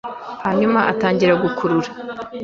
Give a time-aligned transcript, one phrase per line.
[0.45, 1.89] Hanyuma atangira gukurura